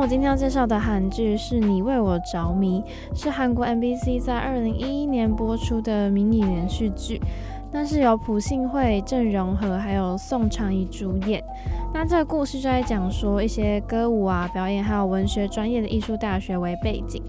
[0.00, 2.80] 我今天要介绍的韩剧是《你为我着迷》，
[3.20, 7.20] 是韩国 MBC 在二零一一年播出的迷你连续剧。
[7.72, 11.42] 那是由朴信惠、郑容和还有宋长怡主演。
[11.92, 17.20] 那这个故事就在讲说一些歌舞啊、表演还有文学专业的艺术大学为背景。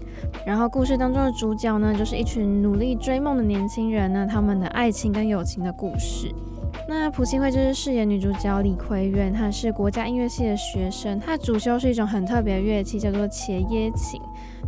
[0.46, 6.32] 然后故事当中的主角呢，就是一群努力追梦的年轻人呢，他们的爱情跟友情的故事。
[6.92, 14.20] 那朴信惠就是饰演女主角李奎元，她是国家音乐系的学生，她主修是一种很特别的乐器，叫做茄耶琴。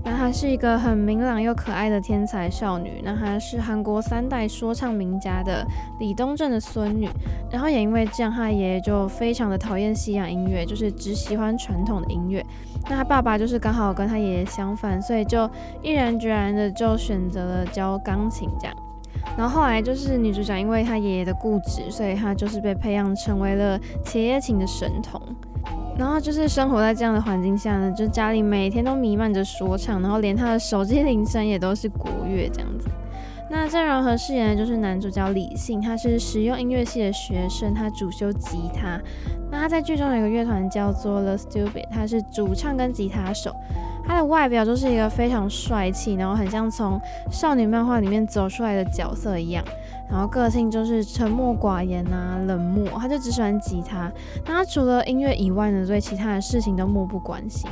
[0.05, 3.03] 那她是一个很明朗又可爱的天才少女。
[3.03, 5.67] 那她是韩国三代说唱名家的
[5.99, 7.09] 李东正的孙女。
[7.51, 12.47] 然后也因为这样，她爷爷就非常的讨厌西洋音乐，就是只喜欢传统的音乐。
[12.89, 15.51] 那她爸爸就是刚好跟她爷爷相反，所以就
[15.83, 18.77] 毅然决然的就选择了教钢琴这样。
[19.37, 25.21] 然后后来就是女主角因为她爷爷的固执，所以她就是被培养成为了茄耶琴的神童。
[25.97, 32.89] 然后就是生活在这样的环境下呢，就家里每天都弥漫着说唱，然后连他的手机铃声也都是国乐这样子。
[33.51, 38.99] 那郑容和饰演的就是男主角李信，他是实用音乐系的学生，他主修吉他。
[39.51, 43.55] 那他在剧中有一个乐团叫做 The Stupid，他是主唱跟吉他手。
[44.05, 47.01] 他的外表就是一个非常帅气，然后很像从
[47.31, 49.65] 少女漫画里面走出来的角色一样。
[50.11, 54.13] 然后个性就是沉默寡言啊，冷漠，他就只喜欢吉他。
[54.45, 57.71] 那他除了音乐以外呢，对其他的事情都漠不关心。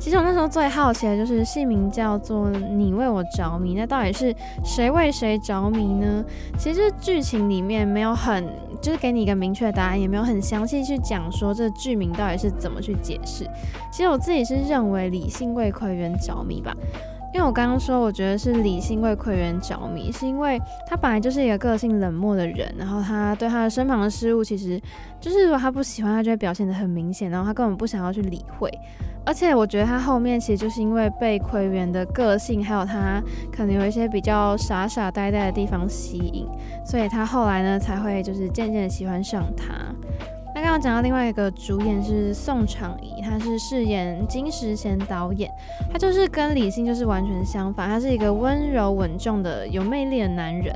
[0.00, 4.34] 其实我那时候最好奇的就是姓名叫做《你为我着迷》，那到底是
[4.64, 6.24] 谁为谁着迷呢？
[6.58, 8.48] 其实剧情里面没有很，
[8.80, 13.44] 就是给你一个明确的答案，也没有很详细去讲说这剧名到底是怎么去解释。
[13.92, 16.74] 其实我自己是认为李信为奎元着迷吧。
[17.32, 24.80] 因为我刚刚说，我觉得是李信为奎元着迷，是因为他本来就是一个个性冷漠的人，然后他对他的身旁的事物，其实
[25.20, 28.68] 就是如果他不喜欢，他就会表现得很明显，然后他根本不想要去理会。
[29.24, 33.22] 而且我觉得他后面其实就是因为被奎元的个性，还有他
[33.52, 36.46] 可能有一些比较傻傻呆呆的地方吸引，
[36.84, 39.72] 所以他后来呢才会就是渐渐喜欢上他。
[40.52, 45.48] 那刚刚讲到另外一个主演是宋长怡，他是饰演金石贤导演，
[45.92, 50.74] 他就是跟李信就是完全相反，他是一个温柔稳重的有魅力的男人，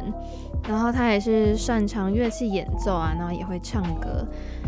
[0.69, 4.25] 然后他也是擅长乐器演奏啊，然后也会唱歌。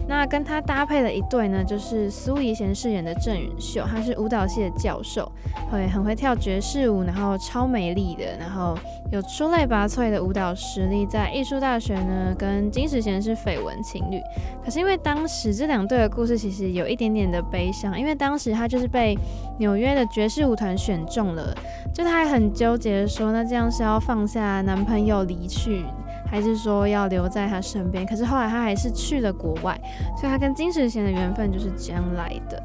[0.09, 5.31] 那跟他搭配的一对呢，就是苏怡贤饰演的郑允秀，她是舞蹈系的教授，
[5.71, 8.77] 会很会跳爵士舞，然后超美丽的，然后
[9.11, 14.21] 有出类拔萃的舞蹈实力，在艺术大学呢跟金石贤是绯闻情侣。
[14.65, 19.19] 可是因为当时这两对的故事其实有一点点的悲伤，因为当时他就是被
[19.59, 21.53] 纽约的爵士舞团选中了，
[21.93, 25.85] 就他还很纠结的说，那这样是要放下男朋友离去，
[26.27, 28.05] 还是说要留在他身边？
[28.07, 29.79] 可是后来他还是去了国外。
[30.19, 32.63] 所以他跟金石贤的缘分就是这样来的。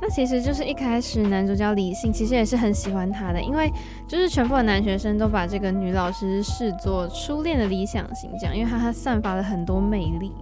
[0.00, 3.72] 那其实就是一开始男主角李信其实也是很喜欢他的，因为
[4.06, 10.32] 就是全部的男学生都把这个女老师视作初恋的理想型，这样，因为他他散发了很多魅力。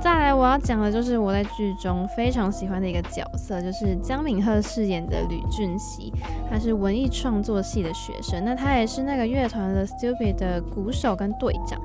[0.00, 6.12] 再来我要讲的就是我在剧中非常喜欢的一个角色，就是姜敏赫饰演的吕俊熙，
[6.50, 11.80] 他是文艺创作系的学生，那他也是那个乐团 The Stupid 的鼓手跟队长。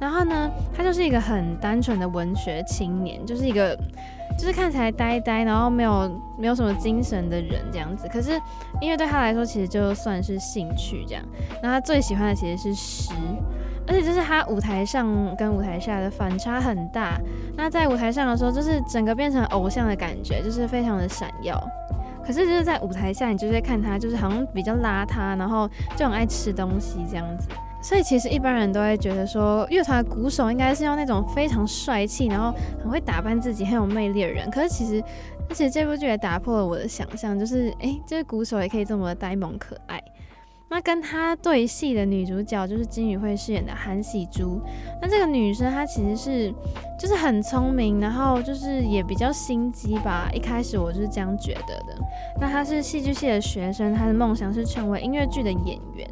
[0.00, 3.76] 然后呢，他就是一个很单纯的文学青年，就是一个
[4.38, 8.08] 就是看起来呆呆，然后没有没有什么精神的人这样子。
[8.08, 8.32] 可是
[8.80, 11.22] 音乐对他来说，其实就算是兴趣这样。
[11.62, 13.12] 那他最喜欢的其实是诗，
[13.90, 17.20] 而且就是他舞台上跟舞台下的反差很大。
[17.56, 21.60] 那在舞台上的时候，就是整个变成偶像的感觉，就是非常的闪耀。
[22.24, 27.48] 可是就是在舞台下，你就会看他，就是好像比较邋遢，然后就很爱吃东西这样子。
[27.82, 34.48] 所以其实一般人都会觉得说，乐团鼓手应该是用那种非常帅气，然后很会打扮自己、很有魅力的人。
[34.50, 35.02] 可是其实，
[35.48, 40.00] 而且这部剧也打破了我的想象，就是诶，这个鼓手也可以这么呆萌可爱。
[40.70, 44.60] 那跟他对戏的女主角就是金宇慧饰演的韩喜珠。
[45.02, 46.54] 那这个女生她其实是
[46.98, 50.30] 就是很聪明，然后就是也比较心机吧。
[50.32, 51.98] 一开始我就是这样觉得的。
[52.40, 56.08] 那她是戏剧系的学生，她的梦想是成为音乐剧的演员。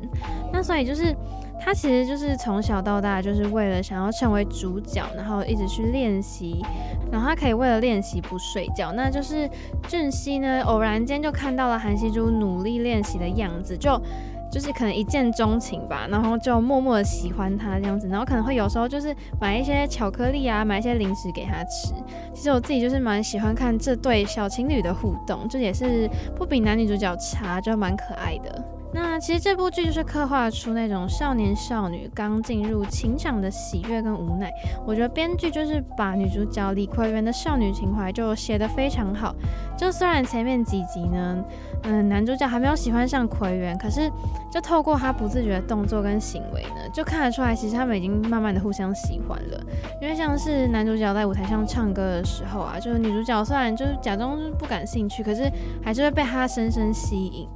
[0.53, 1.15] 那所以就是。
[1.61, 6.65] 她其实就是从小到大就是为了想要成为主角，然后一直去练习，
[7.11, 8.93] 然后他可以为了练习不睡觉。
[8.93, 9.51] 那就是
[9.89, 14.01] 俊熙呢，偶然间就看到了韩熙珠努力练习的样子，就
[14.51, 21.93] 就是可能一见钟情吧，然后就默默的喜欢他这样子，然后可能会有时候就是买一些巧克力啊，买一些零食给他吃。
[22.35, 28.65] 其实我自己就是蛮喜欢看这对小情侣的互动，就也是不比男女主角差，就蛮可爱的。
[28.93, 34.51] 那其实这部剧就是刻画出那种少年少女刚进入情场的喜悦跟无奈。
[34.87, 39.35] 我觉得编剧就是把女主角李葵园的少女情怀就写得非常好。
[39.77, 41.45] 就虽然前面几集呢，
[41.83, 44.11] 嗯，男主角还没有喜欢上葵园，可是
[44.51, 49.61] 就透过他不自觉的动作跟行为呢，就看得出来，其实他们已经慢慢的互相喜欢了。
[50.01, 55.51] 因为像是男主角在舞台上唱歌的时候啊，就是女主角虽然就是假装不感兴趣，可是
[55.85, 57.47] 还是会被他深深吸引。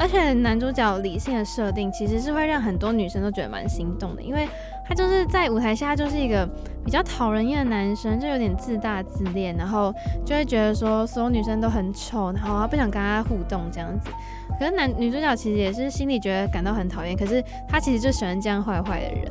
[0.00, 4.48] 而且男主角理性的设定其实是会让很多女生都觉得蛮心动的，因为
[4.88, 6.48] 他就是在舞台下就是一个
[6.82, 9.94] 比较讨人厌的男生，就有点自大自恋，然后
[10.24, 14.10] 就会觉得说所有女生都很丑，然后他不想跟他互动这样子。
[14.58, 19.30] 可是男女主角其实也是心里觉得感到很讨厌，可是他其实就喜欢这样坏坏的人。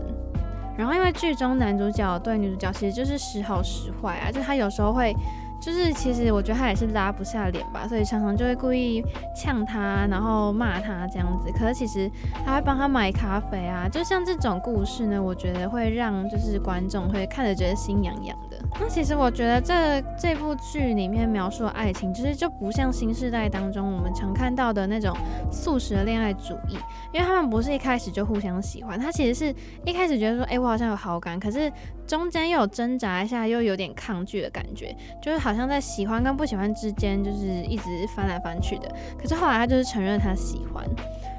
[0.77, 5.15] 然后因为剧中男主角对女主角其实就是时好时坏啊，就他有时候会。
[5.61, 9.03] 就是其实我觉得他也是拉不下脸吧，所以常常就会故意
[9.35, 11.51] 呛他，然后骂他这样子。
[11.51, 12.09] 可是其实
[12.45, 18.57] 他会帮他买咖啡啊，就像这种故事呢，我觉得会让就是观众会看着觉得心痒痒的。
[18.79, 25.15] 那其实我觉得这这部剧里面描述的爱情，其实就不像新世代当中我们常看到的那种
[25.51, 26.77] 速食的恋爱主义，
[27.11, 29.53] 因为他们不是一开始就互相喜欢，他其实是
[29.85, 31.71] 一开始觉得说，哎、我好像有好感，可是
[32.07, 37.83] 中间又有挣扎一下，又有点抗拒的感觉，就是好像在喜欢跟不喜欢之间，就是一直
[38.15, 38.87] 翻来翻去的。
[39.17, 40.85] 可是后来他就是承认他喜欢，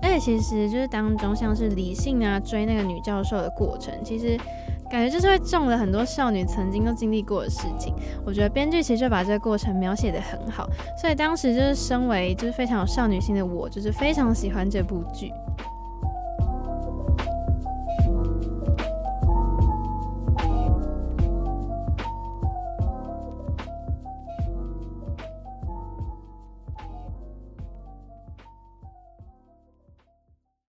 [0.03, 4.37] 而且其实就是当中像是理性啊追那个女教授的过程，其实。
[4.91, 7.95] 感觉就是会中了很多少女曾经都经历过的事情，
[8.27, 10.69] 我觉得编剧其实就把这个过程描写得很好，
[11.01, 15.33] 所以当时就是身为就是非常有少女心的我，就是非常喜欢这部剧。